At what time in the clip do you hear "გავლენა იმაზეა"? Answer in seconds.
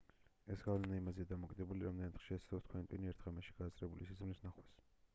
0.67-1.29